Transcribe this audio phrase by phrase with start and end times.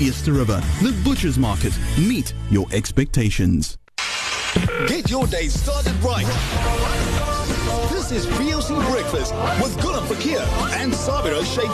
[0.00, 1.78] Easter River, the Butcher's Market.
[1.98, 3.76] Meet your expectations.
[4.86, 6.24] Get your day started right.
[7.92, 10.40] This is VOC Breakfast with Gulam Fakir
[10.80, 11.70] and Sabira Sheikh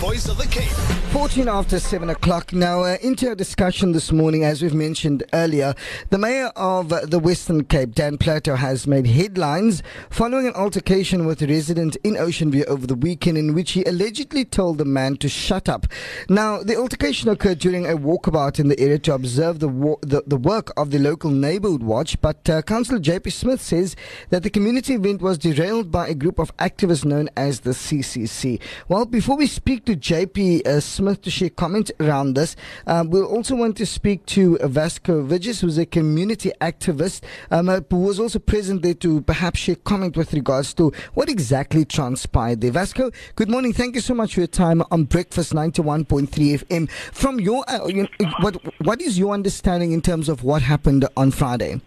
[0.00, 0.70] Voice of the Cape.
[1.12, 2.52] 14 after 7 o'clock.
[2.52, 5.74] Now, uh, into our discussion this morning, as we've mentioned earlier,
[6.10, 11.26] the mayor of uh, the Western Cape, Dan Plato, has made headlines following an altercation
[11.26, 14.84] with a resident in Ocean View over the weekend in which he allegedly told the
[14.84, 15.86] man to shut up.
[16.28, 20.22] Now, the altercation occurred during a walkabout in the area to observe the, wa- the,
[20.26, 23.96] the, work of the local neighborhood watch, but uh, Councillor JP Smith says
[24.30, 28.60] that the community event was derailed by a group of activists known as the CCC.
[28.88, 32.56] Well, before we speak to JP uh, Smith to share comments around this.
[32.86, 37.80] Um, we'll also want to speak to Vasco Vigis, who's a community activist, um, uh,
[37.90, 42.60] who was also present there to perhaps share comment with regards to what exactly transpired
[42.60, 42.70] there.
[42.70, 43.72] Vasco, good morning.
[43.72, 46.90] Thank you so much for your time on Breakfast 91.3 FM.
[46.90, 51.06] From your, uh, you know, what, what is your understanding in terms of what happened
[51.16, 51.80] on Friday?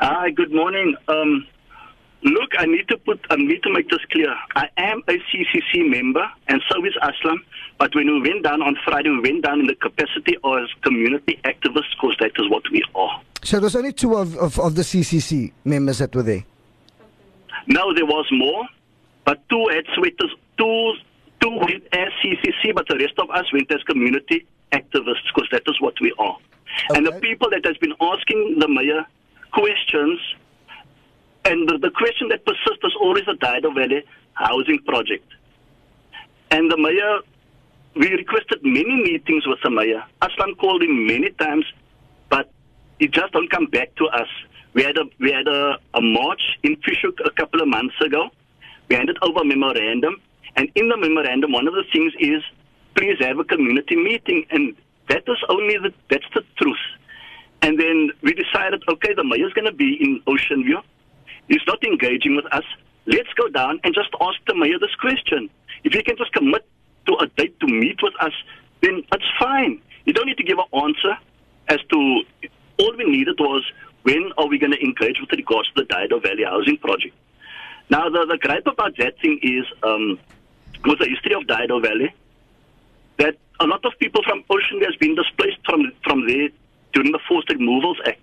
[0.00, 0.94] Hi, good morning.
[1.08, 1.46] Um,
[2.22, 4.34] Look, I need to put, I need to make this clear.
[4.56, 7.36] I am a CCC member, and so is Aslam.
[7.78, 11.38] But when we went down on Friday, we went down in the capacity as community
[11.44, 13.20] activists, because that is what we are.
[13.44, 16.44] So there's only two of, of, of the CCC members that were there.
[17.68, 18.66] No, there was more,
[19.24, 20.94] but two had sweaters, two
[21.40, 25.62] two went as CCC, but the rest of us went as community activists, because that
[25.66, 26.36] is what we are.
[26.90, 26.98] Okay.
[26.98, 29.06] And the people that has been asking the mayor
[29.52, 30.18] questions
[31.48, 34.04] and the, the question that persists is always the Dido Valley
[34.34, 35.26] housing project.
[36.50, 37.20] And the mayor,
[37.96, 40.04] we requested many meetings with the mayor.
[40.20, 41.64] Aslam called him many times,
[42.28, 42.50] but
[42.98, 44.28] he just don't come back to us.
[44.74, 47.94] We had a we had a, a march in Fish Hoek a couple of months
[48.04, 48.28] ago.
[48.88, 50.20] We handed over a memorandum,
[50.56, 52.42] and in the memorandum, one of the things is
[52.94, 54.76] please have a community meeting, and
[55.08, 56.84] that is only the that's the truth.
[57.62, 60.80] And then we decided, okay, the mayor's going to be in Ocean View.
[61.48, 62.64] He's not engaging with us.
[63.06, 65.48] Let's go down and just ask the mayor this question.
[65.84, 66.66] If he can just commit
[67.06, 68.32] to a date to meet with us,
[68.82, 69.80] then it's fine.
[70.04, 71.16] You don't need to give an answer
[71.68, 72.22] as to
[72.78, 73.64] all we needed was
[74.02, 77.14] when are we going to engage with regards to the Dido Valley housing project.
[77.90, 80.18] Now, the, the gripe about that thing is um,
[80.84, 82.14] with the history of Dido Valley,
[83.18, 86.48] that a lot of people from Ocean has been displaced from, from there
[86.92, 88.22] during the Forced Removals Act.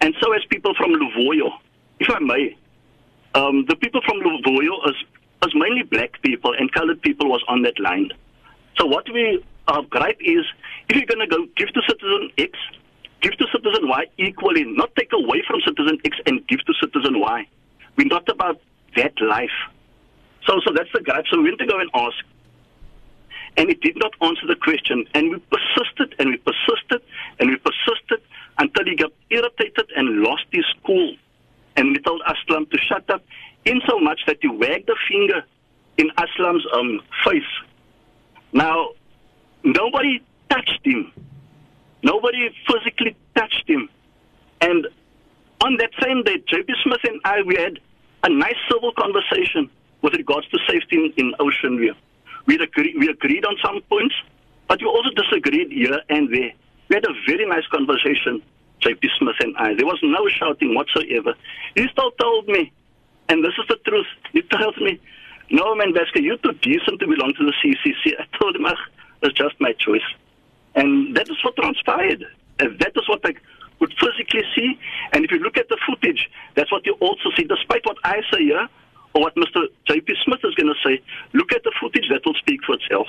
[0.00, 1.50] And so has people from Luvoyo
[2.00, 2.56] if I may,
[3.34, 4.96] um, the people from Luvoyo is,
[5.46, 8.10] is mainly black people and colored people was on that line.
[8.78, 10.44] So what we our gripe is,
[10.88, 12.58] if you're going to go give to citizen X,
[13.20, 17.20] give to citizen Y equally, not take away from citizen X and give to citizen
[17.20, 17.46] Y.
[17.96, 18.60] We're not about
[18.96, 19.58] that life.
[20.46, 21.26] So, so that's the gripe.
[21.30, 22.16] So we went to go and ask,
[23.58, 25.06] and it did not answer the question.
[25.14, 27.02] And we persisted and we persisted
[27.38, 28.22] and we persisted
[28.58, 31.14] until he got irritated and lost his cool
[31.76, 33.22] and we told Aslam to shut up,
[33.64, 35.42] in so much that he wagged the finger
[35.98, 37.42] in Aslam's um, face.
[38.52, 38.90] Now,
[39.62, 41.12] nobody touched him.
[42.02, 43.88] Nobody physically touched him.
[44.60, 44.86] And
[45.62, 46.72] on that same day, J.P.
[46.82, 47.78] Smith and I, we had
[48.24, 49.70] a nice civil conversation
[50.02, 51.94] with regards to safety in, in Ocean View.
[52.46, 54.14] We, agree, we agreed on some points,
[54.68, 56.52] but we also disagreed here and there.
[56.88, 58.42] We had a very nice conversation
[58.80, 59.08] J.P.
[59.18, 59.74] Smith and I.
[59.74, 61.34] There was no shouting whatsoever.
[61.74, 62.72] He still told me,
[63.28, 65.00] and this is the truth, he told me,
[65.50, 68.14] no, man, Vasco, you're too decent to belong to the CCC.
[68.18, 68.66] I told him,
[69.22, 70.06] it's just my choice.
[70.74, 72.24] And that is what transpired.
[72.60, 73.34] And that is what I
[73.78, 74.78] could physically see.
[75.12, 77.44] And if you look at the footage, that's what you also see.
[77.44, 78.68] Despite what I say here,
[79.14, 79.66] or what Mr.
[79.88, 80.14] J.P.
[80.24, 81.02] Smith is going to say,
[81.32, 83.08] look at the footage, that will speak for itself.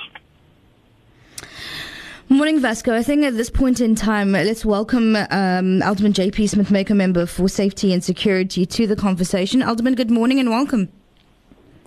[2.28, 2.94] Morning, Vasco.
[2.94, 7.26] I think at this point in time, let's welcome um, Alderman JP Smith, Mayco member
[7.26, 9.62] for Safety and Security, to the conversation.
[9.62, 10.88] Alderman, good morning and welcome.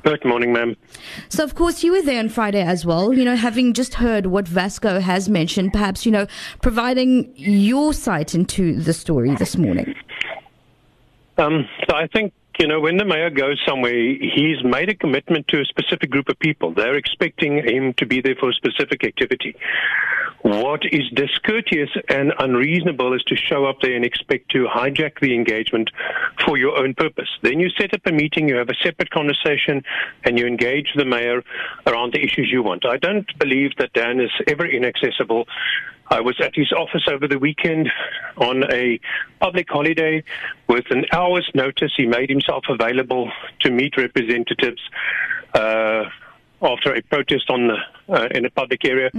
[0.03, 0.75] Good morning, ma'am.
[1.29, 3.11] So, of course, you were there on Friday as well.
[3.11, 6.27] You know, having just heard what Vasco has mentioned, perhaps, you know,
[6.61, 9.95] providing your sight into the story this morning.
[11.39, 15.47] Um, so, I think you know, when the mayor goes somewhere, he's made a commitment
[15.49, 16.73] to a specific group of people.
[16.73, 19.55] They're expecting him to be there for a specific activity.
[20.41, 25.33] What is discourteous and unreasonable is to show up there and expect to hijack the
[25.33, 25.89] engagement
[26.45, 27.29] for your own purpose.
[27.41, 29.83] Then you set up a meeting, you have a separate conversation,
[30.23, 31.41] and you engage the mayor
[31.87, 32.85] around the issues you want.
[32.85, 35.47] I don't believe that Dan is ever inaccessible.
[36.07, 37.89] I was at his office over the weekend
[38.37, 38.99] on a
[39.39, 40.23] public holiday.
[40.67, 43.31] With an hour's notice, he made himself available
[43.61, 44.81] to meet representatives.
[45.53, 46.05] Uh,
[46.61, 47.77] after a protest on the,
[48.09, 49.09] uh, in a public area.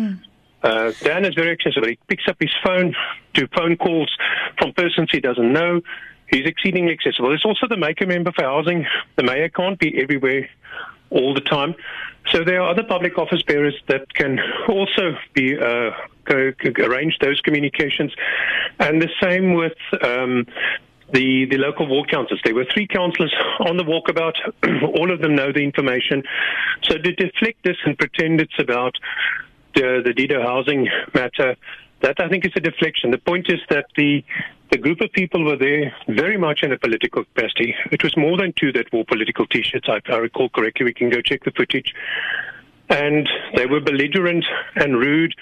[0.62, 1.88] Uh, Dan is very accessible.
[1.88, 2.94] He picks up his phone
[3.34, 4.10] to phone calls
[4.58, 5.80] from persons he doesn't know.
[6.28, 7.28] He's exceedingly accessible.
[7.28, 8.86] There's also the Mayco member for housing.
[9.16, 10.48] The mayor can't be everywhere
[11.10, 11.74] all the time.
[12.32, 15.90] So there are other public office bearers that can also be uh,
[16.28, 16.52] co-
[16.84, 18.12] arrange those communications,
[18.78, 20.46] and the same with um,
[21.12, 22.40] the the local ward councillors.
[22.44, 24.34] There were three councillors on the walkabout.
[24.98, 26.22] All of them know the information.
[26.82, 28.96] So to deflect this and pretend it's about
[29.74, 31.56] the the Dido housing matter,
[32.02, 33.10] that I think is a deflection.
[33.10, 34.24] The point is that the
[34.70, 37.74] the group of people were there very much in a political capacity.
[37.92, 39.86] It was more than two that wore political T-shirts.
[39.88, 40.84] I, I recall correctly.
[40.84, 41.94] We can go check the footage.
[42.88, 44.44] And they were belligerent
[44.74, 45.34] and rude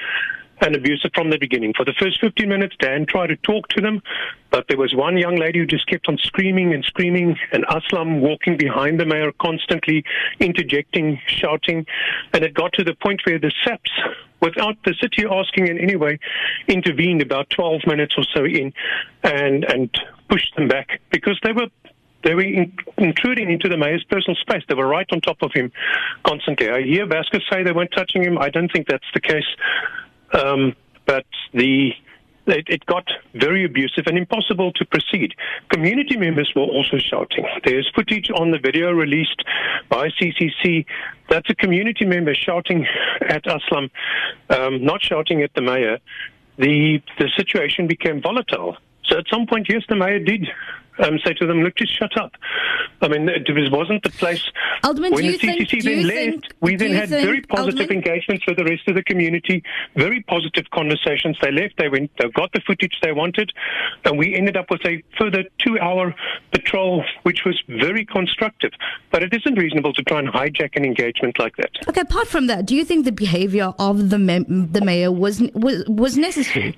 [0.61, 1.73] and abusive from the beginning.
[1.77, 4.03] For the first 15 minutes, Dan tried to talk to them,
[4.51, 8.21] but there was one young lady who just kept on screaming and screaming, and Aslam
[8.21, 10.05] walking behind the mayor, constantly
[10.41, 11.87] interjecting, shouting,
[12.33, 13.91] and it got to the point where the SAPs,
[14.41, 16.19] without the city asking in any way,
[16.69, 18.73] intervened about 12 minutes or so in
[19.23, 19.91] and, and
[20.29, 21.69] pushed them back because they were
[22.25, 24.63] they were in, intruding into the mayor's personal space.
[24.67, 25.71] They were right on top of him
[26.25, 26.71] constantly.
[26.71, 28.39] I hear Vasquez say they weren't touching him.
[28.39, 29.45] I don't think that's the case.
[30.35, 30.75] Um,
[31.07, 31.93] but the
[32.47, 35.35] it, it got very abusive and impossible to proceed.
[35.71, 37.47] Community members were also shouting.
[37.65, 39.43] There's footage on the video released
[39.89, 40.85] by CCC.
[41.31, 42.87] That's a community member shouting
[43.29, 43.91] at Aslam,
[44.51, 45.99] um, not shouting at the mayor.
[46.59, 48.77] The the situation became volatile.
[49.07, 50.47] So at some point, yes, the mayor did
[50.99, 52.33] um, say to them, "Look, just shut up."
[53.03, 54.45] I mean, it was- wasn't the place.
[54.83, 57.81] Alderman, when the think- CCC do you then think- left, we then had very positive
[57.81, 58.05] Alderman?
[58.05, 59.63] engagements with the rest of the community,
[59.97, 61.37] very positive conversations.
[61.43, 63.53] They left, they went, they got the footage they wanted,
[64.05, 66.15] and we ended up with a further two-hour
[66.53, 68.73] patrol, which was very constructive.
[69.11, 71.71] But it isn't reasonable to try and hijack an engagement like that.
[71.89, 75.41] Okay, apart from that, do you think the behavior of the mem- the mayor was
[75.55, 76.77] was was necessary?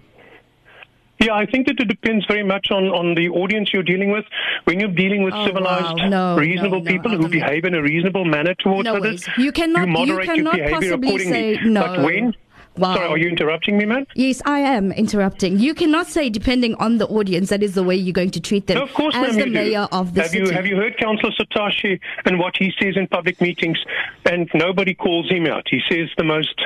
[1.26, 4.25] Yeah, I think that it depends very much on, on the audience you're dealing with.
[4.64, 6.08] When you're dealing with Oh, civilized, wow.
[6.08, 7.40] No, reasonable no, no, people who Alderman.
[7.40, 9.26] behave in a reasonable manner towards No others.
[9.37, 11.56] You cannot- you moderate your cannot behavior possibly accordingly.
[11.56, 11.81] say no.
[11.82, 12.34] But when?
[12.78, 12.94] Wow.
[12.94, 14.06] Sorry, are you interrupting me, man?
[14.14, 15.58] Yes, I am interrupting.
[15.58, 18.67] You cannot say, depending on the audience, that is the way you're going to treat
[18.67, 19.96] them No, of course, as ma'am, the you mayor do.
[19.96, 20.44] of the have city.
[20.49, 23.78] You, have you heard Councillor Satashi and what he says in public meetings?
[24.25, 25.67] And nobody calls him out.
[25.70, 26.61] He says the most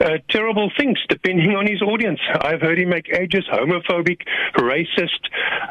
[0.00, 2.20] uh, terrible things depending on his audience.
[2.40, 4.20] I've heard him make ageist, homophobic,
[4.56, 5.20] racist,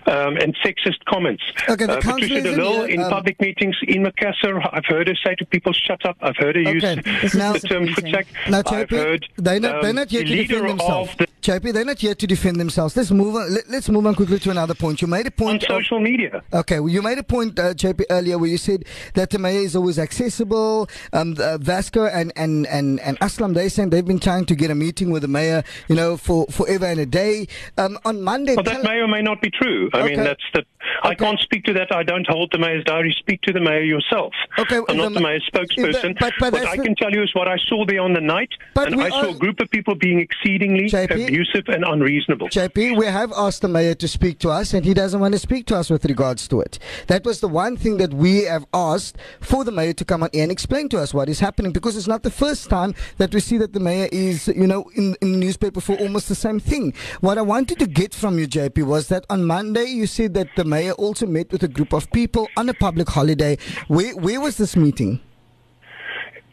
[0.08, 1.44] um, and sexist comments.
[1.70, 4.86] Okay, the uh, councillor Patricia isn't DeLille here, in um, public meetings in Macassar, I've
[4.86, 6.18] heard her say to people, shut up.
[6.22, 8.14] I've heard her use Okay, This is now- the term disappointing.
[8.14, 8.50] futsack.
[8.50, 11.12] Now, I've heard they're they're um, not here to defend themselves.
[11.12, 12.96] of the JP, they're not here to defend themselves.
[12.98, 13.54] Let's move on.
[13.54, 15.02] Let, us move on quickly to another point.
[15.02, 15.64] You made a on point.
[15.64, 16.42] of- social media.
[16.54, 18.84] Okay, well, you made a point, uh, JP, earlier where you said
[19.14, 20.90] that the mayor is always accessible.
[21.14, 24.70] Um, uh, Vasco and, and, and, and Aslam, they saying they've been trying to get
[24.70, 27.48] a meeting with the mayor, you know, for forever and a day.
[27.78, 29.90] Um, on Monday, Well, that may or may not be true.
[29.94, 30.64] I mean, that's the.
[31.04, 31.16] I Okay.
[31.26, 31.94] can't speak to that.
[31.94, 33.16] I don't hold the mayor's diary.
[33.18, 34.34] Speak to the mayor yourself.
[34.58, 36.18] Okay, I'm not the the, mayor's spokesperson.
[36.20, 38.22] but- but what that's I can tell you is what I saw there on the
[38.22, 41.26] night, But and I saw are- a group of people being exceedingly JP?
[41.26, 42.50] abusive and unreasonable.
[42.50, 45.40] JP, we have asked the mayor to speak to us, and he doesn't want to
[45.40, 46.80] speak to us with regards to it.
[47.08, 50.30] That was the one thing that we have asked for the mayor to come on
[50.34, 53.40] and explain to us what is happening, because it's not the first time that we
[53.40, 56.60] see that the mayor is, you know, in, in the newspaper for almost the same
[56.60, 56.94] thing.
[57.22, 60.48] What I wanted to get from you, JP, was that on Monday you said that
[60.56, 63.58] the mayor also met with a group of people on a public holiday.
[63.88, 65.22] Where, where was this meeting?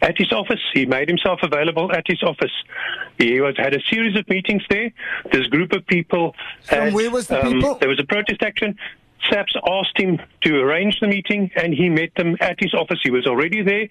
[0.02, 0.60] At his office.
[0.72, 2.52] He made himself available at his office.
[3.18, 4.92] He was had a series of meetings there.
[5.32, 6.34] This group of people.
[6.66, 7.74] Had, where was the um, people?
[7.76, 8.78] There was a protest action.
[9.30, 13.00] SAPS asked him to arrange the meeting, and he met them at his office.
[13.02, 13.88] He was already there.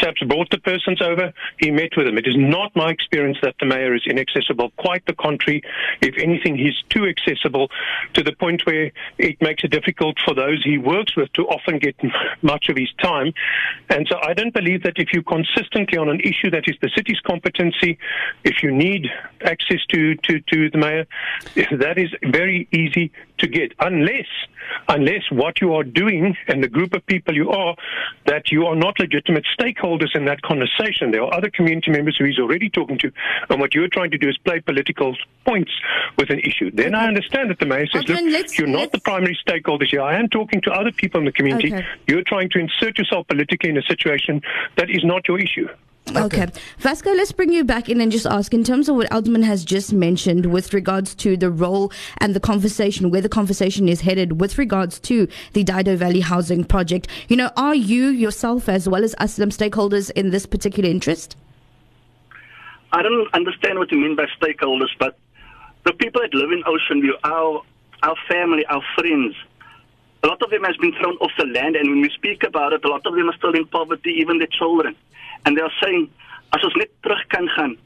[0.00, 1.32] SAPS brought the persons over.
[1.58, 2.18] He met with them.
[2.18, 4.70] It is not my experience that the mayor is inaccessible.
[4.76, 5.62] Quite the contrary.
[6.00, 7.70] If anything, he's too accessible
[8.14, 11.78] to the point where it makes it difficult for those he works with to often
[11.78, 11.96] get
[12.42, 13.32] much of his time.
[13.88, 16.90] And so I don't believe that if you consistently on an issue that is the
[16.96, 17.98] city's competency,
[18.44, 19.08] if you need
[19.44, 21.06] access to, to, to the mayor,
[21.54, 23.72] that is very easy to get.
[23.80, 24.26] Unless,
[24.88, 27.76] unless what you are doing and the group of people you are,
[28.26, 29.83] that you are not legitimate stakeholders
[30.14, 31.10] in that conversation.
[31.10, 33.12] There are other community members who he's already talking to,
[33.50, 35.14] and what you're trying to do is play political
[35.44, 35.72] points
[36.16, 36.70] with an issue.
[36.72, 40.00] Then I understand that the mayor says, Alderman, look, you're not the primary stakeholders here.
[40.00, 41.74] I am talking to other people in the community.
[41.74, 41.86] Okay.
[42.06, 44.40] You're trying to insert yourself politically in a situation
[44.76, 45.68] that is not your issue.
[46.16, 46.46] Okay.
[46.78, 49.64] Vasco, let's bring you back in and just ask in terms of what Alderman has
[49.64, 54.40] just mentioned with regards to the role and the conversation, where the conversation is headed
[54.40, 57.08] with regards to the Dido Valley housing project.
[57.28, 61.36] You know, are you yourself as well as us, some stakeholders in this particular interest?
[62.92, 65.18] I don't understand what you mean by stakeholders, but
[65.84, 67.62] the people that live in Ocean View, our
[68.02, 69.34] our family, our friends,
[70.24, 72.72] a lot of them has been thrown off the land, and when we speak about
[72.72, 74.96] it, a lot of them are still in poverty, even the children.
[75.44, 76.10] And they are saying,
[76.54, 77.76] as ons net terug kan gaan.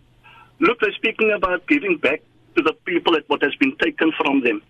[0.61, 2.23] Look, they're speaking about giving back
[2.57, 4.63] to the people at what has been taken from them.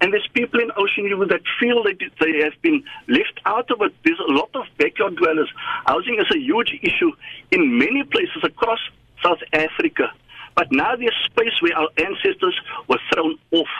[0.00, 3.80] And there's people in Ocean View that feel that they have been left out of
[3.82, 3.92] it.
[4.04, 5.50] There's a lot of backyard dwellers.
[5.86, 7.12] Housing is a huge issue
[7.52, 8.80] in many places across
[9.22, 10.10] South Africa.
[10.56, 13.72] But now there's space where our ancestors were thrown off,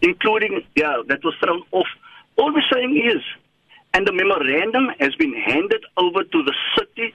[0.00, 1.86] including, yeah, that was thrown off.
[2.36, 3.22] All we're saying is,
[3.94, 7.14] and the memorandum has been handed over to the city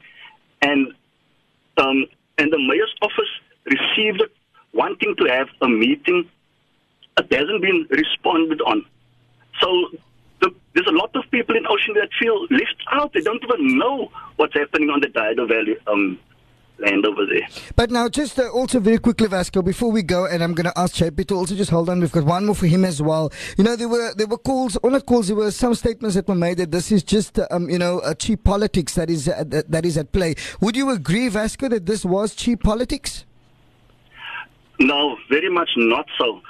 [0.61, 0.93] and
[1.77, 2.05] um,
[2.37, 3.29] and the mayor's office
[3.65, 4.31] received it,
[4.73, 6.29] wanting to have a meeting.
[7.17, 8.85] It hasn't been responded on.
[9.59, 9.89] So
[10.41, 13.13] the, there's a lot of people in Ocean that feel left out.
[13.13, 16.19] They don't even know what's happening on the Dido Valley um,
[16.79, 17.47] land over there.
[17.75, 20.77] But now, just uh, also very quickly, Vasco, before we go, and I'm going to
[20.79, 21.99] ask JP to also just hold on.
[21.99, 23.31] We've got one more for him as well.
[23.57, 25.27] You know, there were there were calls, or not calls.
[25.27, 28.15] There were some statements that were made that this is just, um, you know, a
[28.15, 30.35] cheap politics that is uh, that, that is at play.
[30.61, 33.25] Would you agree, Vasco, that this was cheap politics?
[34.79, 36.41] No, very much not so.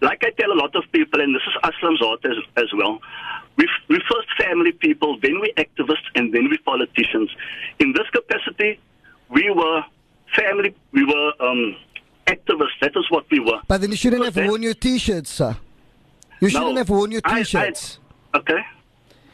[0.00, 3.00] Like I tell a lot of people, and this is Aslam's art as, as well.
[3.56, 7.30] We we first family people, then we activists, and then we politicians.
[7.80, 8.78] In this capacity,
[9.30, 9.82] we were
[10.34, 11.76] family, we were um,
[12.26, 12.78] activists.
[12.80, 13.60] That is what we were.
[13.66, 15.56] But then you shouldn't Because have worn your T-shirts, sir.
[16.40, 17.98] You shouldn't No, have worn your T-shirts.
[18.34, 18.60] okay.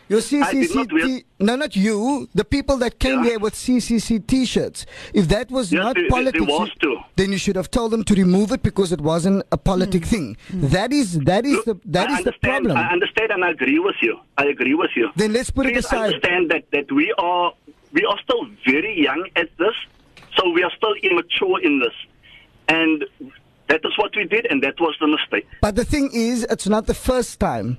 [0.07, 2.29] Your I did not CCC, wear- T- no, not you.
[2.35, 3.31] The people that came Yeah.
[3.31, 4.85] here with CCC T-shirts.
[5.15, 7.71] If that was Yes, not there- there- politics, there was you- then you should have
[7.71, 10.37] told them to remove it because it wasn't a politic thing.
[10.53, 12.77] That is that is Look, the that I is the problem.
[12.77, 14.19] I understand and I agree with you.
[14.37, 15.09] I agree with you.
[15.17, 16.05] Then let's put it Please aside.
[16.15, 17.55] understand that, that we are
[17.95, 19.75] we are still very young at this,
[20.37, 21.95] so we are still immature in this,
[22.69, 23.05] and
[23.69, 25.47] that is what we did, and that was the mistake.
[25.63, 27.79] But the thing is, it's not the first time.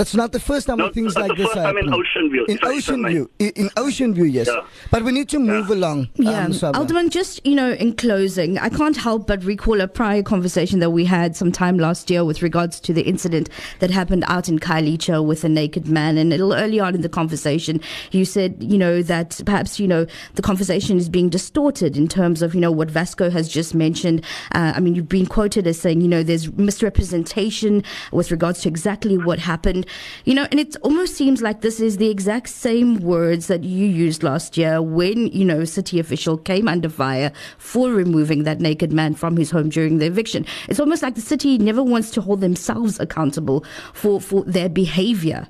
[0.00, 1.92] It's not the first time No, things like the this first are time in.
[1.92, 3.06] Ocean View, In if I- if I Ocean.
[3.08, 4.46] View, in, in Ocean View, yes.
[4.46, 4.60] Yeah.
[4.92, 5.74] But we need to move Yeah.
[5.74, 6.08] along.
[6.14, 10.22] Yeah, um, Alderman, just you know, in closing, I can't help but recall a prior
[10.22, 13.48] conversation that we had sometime last year with regards to the incident
[13.80, 16.16] that happened out in Khayelitsha with a naked man.
[16.16, 17.80] And a little early on in the conversation,
[18.12, 22.40] you said, you know, that perhaps you know the conversation is being distorted in terms
[22.40, 24.24] of you know what Vasco has just mentioned.
[24.54, 28.68] Uh, I mean, you've been quoted as saying, you know, there's misrepresentation with regards to
[28.68, 29.86] exactly what happened.
[30.24, 33.86] You know, and it almost seems like this is the exact same words that you
[33.86, 38.60] used last year when, you know, a city official came under fire for removing that
[38.60, 40.46] naked man from his home during the eviction.
[40.68, 45.48] It's almost like the city never wants to hold themselves accountable for, for their behavior.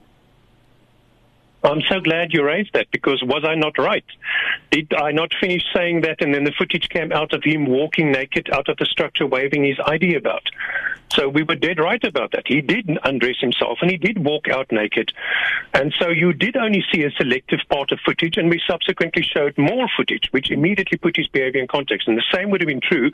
[1.65, 4.05] I'm so glad you raised that because was I not right?
[4.71, 8.13] Did I not finish saying that and then the footage came out of him walking
[8.13, 10.49] naked out of the structure waving his ID about?
[11.13, 12.45] So we were dead right about that.
[12.47, 15.11] He did undress himself and he did walk out naked.
[15.75, 19.57] And so you did only see a selective part of footage and we subsequently showed
[19.59, 22.07] more footage which immediately put his behavior in context.
[22.07, 23.11] And the same would have been true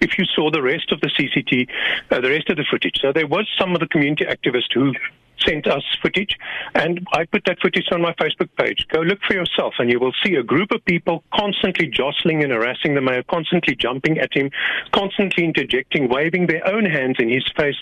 [0.00, 1.68] if you saw the rest of the CCT,
[2.10, 2.98] uh, the rest of the footage.
[3.00, 4.94] So there was some of the community activists who
[5.38, 6.36] sent us footage,
[6.74, 8.86] and I put that footage on my Facebook page.
[8.92, 12.52] Go look for yourself, and you will see a group of people constantly jostling and
[12.52, 14.50] harassing the mayor, constantly jumping at him,
[14.92, 17.76] constantly interjecting, waving their own hands in his face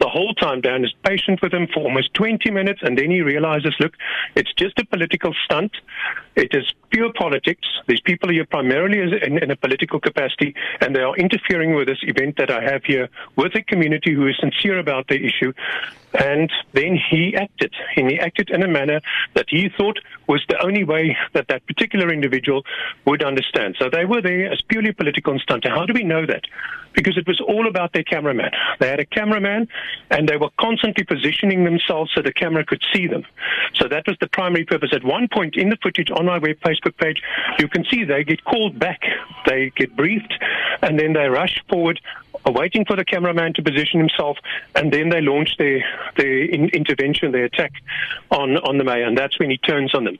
[0.00, 0.60] the whole time.
[0.60, 3.94] Dan is patient with him for almost 20 minutes, and then he realizes, look,
[4.36, 5.72] it's just a political stunt.
[6.36, 7.66] It is pure politics.
[7.88, 11.88] These people are here primarily in, in a political capacity, and they are interfering with
[11.88, 15.52] this event that I have here with a community who is sincere about the issue.
[16.14, 19.00] And then he acted, and he acted in a manner
[19.34, 22.64] that he thought was the only way that that particular individual
[23.06, 23.76] would understand.
[23.78, 25.66] So they were there as purely political stunt.
[25.66, 26.44] How do we know that?
[26.94, 28.50] Because it was all about their cameraman.
[28.80, 29.68] They had a cameraman,
[30.10, 33.24] and they were constantly positioning themselves so the camera could see them.
[33.74, 34.90] So that was the primary purpose.
[34.92, 37.22] At one point in the footage on my web Facebook page,
[37.58, 39.00] you can see they get called back,
[39.46, 40.34] they get briefed,
[40.82, 42.00] and then they rush forward
[42.50, 44.38] waiting for the cameraman to position himself,
[44.74, 45.84] and then they launch their
[46.16, 47.72] their in, intervention, their attack
[48.30, 50.18] on on the mayor, and that's when he turns on them.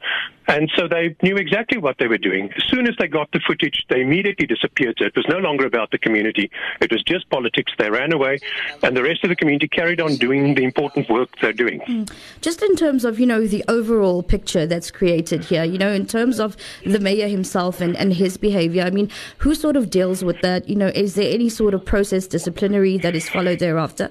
[0.49, 2.53] And so they knew exactly what they were doing.
[2.57, 5.01] As soon as they got the footage, they immediately disappeared.
[5.01, 6.51] It was no longer about the community.
[6.81, 7.73] It was just politics.
[7.79, 8.39] They ran away,
[8.83, 11.81] and the rest of the community carried on doing the important work they're doing.
[11.81, 12.13] Mm.
[12.41, 16.07] Just in terms of, you know, the overall picture that's created here, you know, in
[16.07, 20.25] terms of the mayor himself and, and his behavior, I mean, who sort of deals
[20.25, 20.69] with that?
[20.69, 24.11] You know, is there any sort of process disciplinary that is followed thereafter?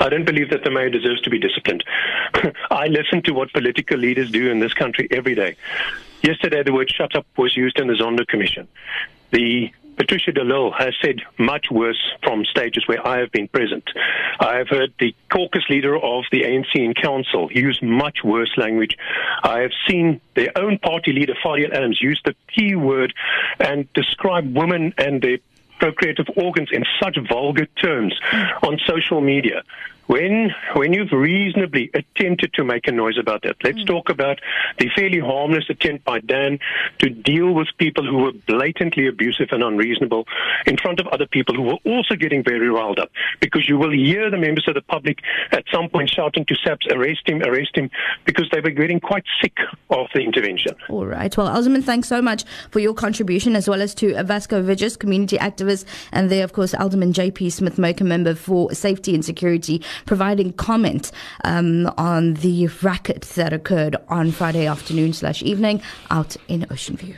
[0.00, 1.84] I don't believe that the mayor deserves to be disciplined.
[2.70, 5.56] I listen to what political leaders do in this country every day.
[6.22, 8.68] Yesterday, the word shut up was used in the Zondo Commission.
[9.30, 13.84] The Patricia de Lille has said much worse from stages where I have been present.
[14.40, 18.96] I have heard the caucus leader of the ANC in council use much worse language.
[19.42, 23.12] I have seen their own party leader, Fadiel Adams, use the P word
[23.60, 25.38] and describe women and their
[25.82, 28.14] procreative organs in such vulgar terms
[28.62, 29.64] on social media.
[30.12, 33.86] When when you've reasonably attempted to make a noise about that, let's mm.
[33.86, 34.40] talk about
[34.78, 36.58] the fairly harmless attempt by Dan
[36.98, 40.26] to deal with people who were blatantly abusive and unreasonable
[40.66, 43.10] in front of other people who were also getting very riled up.
[43.40, 46.88] Because you will hear the members of the public at some point shouting to SAPS,
[46.90, 47.90] arrest him, arrest him,
[48.26, 49.56] because they were getting quite sick
[49.88, 50.74] of the intervention.
[50.90, 51.34] All right.
[51.34, 55.38] Well, Alderman, thanks so much for your contribution, as well as to Vasco Vigis, community
[55.38, 57.48] activist, and there, of course, Alderman J.P.
[57.48, 61.10] Smith, Mayco member for safety and security providing comment
[61.44, 67.16] um, on the racket that occurred on Friday afternoon slash evening out in Ocean View.